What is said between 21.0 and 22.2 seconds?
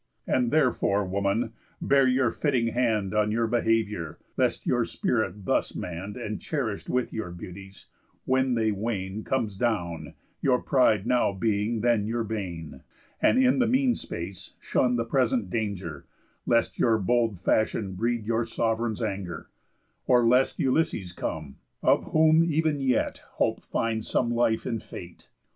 come, of